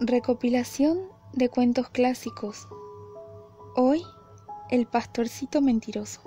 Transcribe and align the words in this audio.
Recopilación 0.00 1.08
de 1.32 1.48
cuentos 1.48 1.88
clásicos. 1.88 2.68
Hoy, 3.74 4.04
el 4.70 4.86
pastorcito 4.86 5.60
mentiroso. 5.60 6.20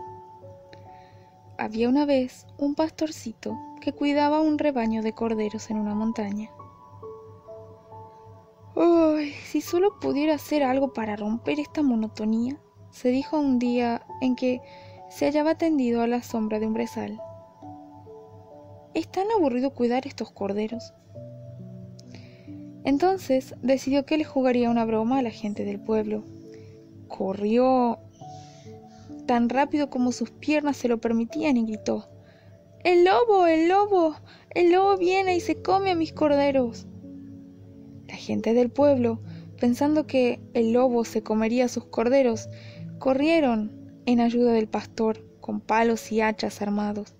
Había 1.57 1.87
una 1.87 2.05
vez 2.05 2.47
un 2.57 2.75
pastorcito 2.75 3.57
que 3.79 3.93
cuidaba 3.93 4.41
un 4.41 4.57
rebaño 4.57 5.01
de 5.01 5.13
corderos 5.13 5.69
en 5.69 5.77
una 5.77 5.95
montaña. 5.95 6.51
¡Ay! 8.75 9.31
Si 9.45 9.61
solo 9.61 9.99
pudiera 10.01 10.35
hacer 10.35 10.63
algo 10.63 10.91
para 10.91 11.15
romper 11.15 11.61
esta 11.61 11.81
monotonía, 11.81 12.59
se 12.89 13.07
dijo 13.07 13.39
un 13.39 13.57
día 13.57 14.05
en 14.19 14.35
que 14.35 14.59
se 15.09 15.27
hallaba 15.27 15.55
tendido 15.55 16.01
a 16.01 16.07
la 16.07 16.23
sombra 16.23 16.59
de 16.59 16.67
un 16.67 16.73
brezal. 16.73 17.21
Es 18.93 19.09
tan 19.09 19.31
aburrido 19.31 19.73
cuidar 19.73 20.05
estos 20.07 20.29
corderos. 20.29 20.93
Entonces 22.83 23.55
decidió 23.61 24.05
que 24.05 24.17
le 24.17 24.23
jugaría 24.23 24.69
una 24.69 24.85
broma 24.85 25.19
a 25.19 25.21
la 25.21 25.31
gente 25.31 25.65
del 25.65 25.79
pueblo. 25.79 26.23
Corrió 27.07 27.99
tan 29.25 29.49
rápido 29.49 29.89
como 29.89 30.11
sus 30.11 30.31
piernas 30.31 30.77
se 30.77 30.87
lo 30.87 30.99
permitían 30.99 31.57
y 31.57 31.65
gritó 31.65 32.09
El 32.83 33.05
lobo, 33.05 33.47
el 33.47 33.69
lobo, 33.69 34.15
el 34.49 34.71
lobo 34.71 34.97
viene 34.97 35.35
y 35.35 35.39
se 35.39 35.61
come 35.61 35.91
a 35.91 35.95
mis 35.95 36.11
corderos. 36.13 36.87
La 38.07 38.15
gente 38.15 38.53
del 38.53 38.69
pueblo, 38.69 39.21
pensando 39.59 40.07
que 40.07 40.41
el 40.53 40.73
lobo 40.73 41.05
se 41.05 41.23
comería 41.23 41.65
a 41.65 41.69
sus 41.69 41.85
corderos, 41.85 42.49
corrieron 42.99 44.01
en 44.05 44.19
ayuda 44.19 44.53
del 44.53 44.67
pastor 44.67 45.23
con 45.39 45.61
palos 45.61 46.11
y 46.11 46.21
hachas 46.21 46.61
armados. 46.61 47.15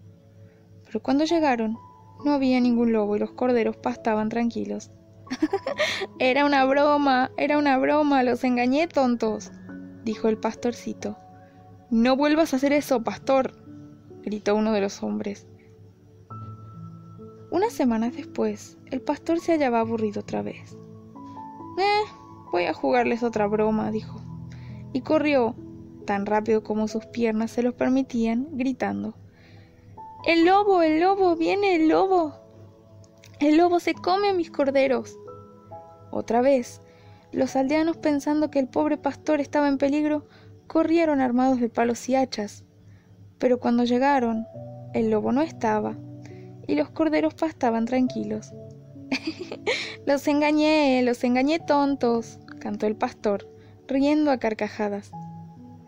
Pero 0.86 1.02
cuando 1.02 1.24
llegaron, 1.24 1.78
no 2.26 2.32
había 2.34 2.60
ningún 2.60 2.92
lobo 2.92 3.16
y 3.16 3.20
los 3.20 3.32
corderos 3.32 3.78
pastaban 3.78 4.30
tranquilos. 4.30 4.92
era 6.20 6.46
una 6.46 6.66
broma, 6.66 7.32
era 7.38 7.58
una 7.58 7.78
broma, 7.78 8.24
los 8.24 8.44
engañé, 8.44 8.88
tontos, 8.88 9.52
dijo 10.04 10.28
el 10.28 10.38
pastorcito. 10.38 11.18
No 11.90 12.16
vuelvas 12.16 12.54
a 12.54 12.58
hacer 12.58 12.74
eso, 12.74 13.04
pastor, 13.04 13.54
gritó 14.24 14.56
uno 14.56 14.72
de 14.72 14.82
los 14.82 15.04
hombres. 15.04 15.48
Unas 17.52 17.74
semanas 17.74 18.16
después, 18.16 18.78
el 18.92 19.02
pastor 19.02 19.40
se 19.40 19.54
hallaba 19.54 19.82
aburrido 19.82 20.22
otra 20.22 20.42
vez. 20.42 20.78
Eh, 21.78 22.04
voy 22.52 22.64
a 22.64 22.74
jugarles 22.74 23.24
otra 23.24 23.48
broma, 23.48 23.92
dijo, 23.92 24.22
y 24.94 25.02
corrió, 25.02 25.56
tan 26.06 26.26
rápido 26.26 26.64
como 26.64 26.88
sus 26.88 27.06
piernas 27.08 27.52
se 27.52 27.64
lo 27.64 27.76
permitían, 27.76 28.48
gritando. 28.52 29.16
El 30.26 30.46
lobo, 30.46 30.82
el 30.82 31.02
lobo, 31.02 31.36
viene 31.36 31.76
el 31.76 31.90
lobo. 31.90 32.41
El 33.42 33.58
lobo 33.58 33.80
se 33.80 33.96
come 33.96 34.30
a 34.30 34.34
mis 34.34 34.52
corderos. 34.52 35.18
Otra 36.12 36.42
vez, 36.42 36.80
los 37.32 37.56
aldeanos 37.56 37.98
pensando 37.98 38.52
que 38.52 38.60
el 38.60 38.68
pobre 38.68 38.98
pastor 38.98 39.42
estaba 39.42 39.68
en 39.68 39.80
peligro, 39.80 40.28
corrieron 40.68 41.22
armados 41.22 41.60
de 41.60 41.68
palos 41.68 42.08
y 42.08 42.16
hachas. 42.16 42.66
Pero 43.40 43.60
cuando 43.60 43.84
llegaron, 43.84 44.46
el 44.94 45.10
lobo 45.10 45.32
no 45.32 45.42
estaba, 45.42 45.98
y 46.68 46.76
los 46.76 46.92
corderos 46.92 47.34
pastaban 47.34 47.86
tranquilos. 47.86 48.54
los 50.06 50.28
engañé, 50.28 51.02
los 51.02 51.24
engañé 51.24 51.58
tontos, 51.58 52.38
cantó 52.60 52.86
el 52.86 52.96
pastor, 52.96 53.50
riendo 53.88 54.30
a 54.30 54.38
carcajadas. 54.38 55.10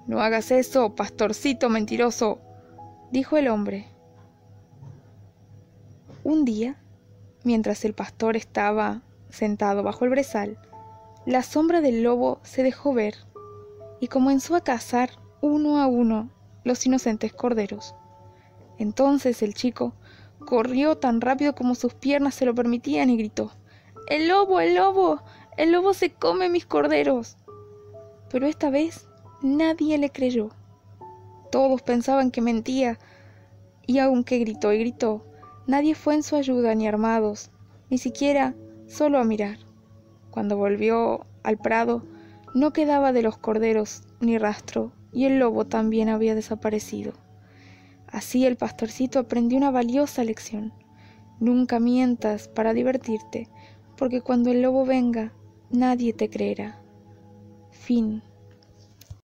No 0.08 0.22
hagas 0.22 0.50
eso, 0.50 0.96
pastorcito 0.96 1.70
mentiroso, 1.70 2.42
dijo 3.12 3.38
el 3.38 3.48
hombre. 3.48 3.86
Un 6.24 6.46
día, 6.46 6.83
mientras 7.44 7.86
el 7.86 7.94
pastor 7.94 8.36
estaba 8.36 9.02
sentado 9.30 9.84
bajo 9.84 10.06
el 10.06 10.12
brezal, 10.12 10.58
la 11.26 11.44
sombra 11.44 11.82
del 11.82 12.04
lobo 12.04 12.40
se 12.44 12.64
dejó 12.64 12.94
ver 12.94 13.16
y 14.00 14.08
comenzó 14.08 14.56
a 14.56 14.64
cazar 14.64 15.12
uno 15.42 15.80
a 15.80 15.88
uno 15.88 16.30
los 16.64 16.86
inocentes 16.86 17.34
corderos. 17.34 17.96
Entonces 18.78 19.42
el 19.42 19.54
chico 19.54 19.94
corrió 20.46 20.98
tan 20.98 21.22
rápido 21.22 21.56
como 21.56 21.76
sus 21.76 21.94
piernas 21.94 22.36
se 22.36 22.46
lo 22.46 22.54
permitían 22.54 23.10
y 23.10 23.18
gritó 23.18 23.52
El 24.08 24.28
lobo, 24.28 24.60
el 24.60 24.76
lobo, 24.76 25.22
el 25.58 25.72
lobo 25.72 25.94
se 25.94 26.12
come 26.12 26.50
mis 26.50 26.66
corderos. 26.66 27.38
Pero 28.30 28.48
esta 28.48 28.70
vez 28.70 29.08
nadie 29.42 29.98
le 29.98 30.10
creyó. 30.10 30.50
Todos 31.52 31.82
pensaban 31.82 32.32
que 32.32 32.42
mentía, 32.42 32.98
y 33.86 34.00
aunque 34.00 34.40
gritó 34.40 34.74
y 34.74 34.80
gritó, 34.80 35.26
nadie 35.68 35.96
fue 35.96 36.16
en 36.16 36.24
su 36.24 36.36
ayuda 36.36 36.76
ni 36.76 36.88
armados, 36.88 37.52
ni 37.90 37.98
siquiera 37.98 38.56
solo 38.88 39.20
a 39.20 39.24
mirar. 39.24 39.58
Cuando 40.32 40.58
volvió 40.58 41.26
al 41.44 41.58
prado, 41.58 42.06
no 42.54 42.74
quedaba 42.74 43.14
de 43.14 43.24
los 43.24 43.38
corderos 43.38 44.04
ni 44.20 44.38
rastro, 44.38 44.94
y 45.12 45.26
el 45.26 45.40
lobo 45.40 45.66
también 45.66 46.10
había 46.10 46.36
desaparecido. 46.36 47.14
Así 48.08 48.46
el 48.46 48.58
pastorcito 48.58 49.20
aprendió 49.20 49.58
una 49.58 49.72
valiosa 49.72 50.24
lección. 50.24 50.74
Nunca 51.40 51.80
mientas 51.80 52.48
para 52.48 52.74
divertirte, 52.74 53.50
porque 53.98 54.22
cuando 54.22 54.52
el 54.52 54.62
lobo 54.62 54.86
venga, 54.86 55.34
nadie 55.72 56.14
te 56.14 56.30
creerá. 56.30 56.80
Fin. 57.72 58.22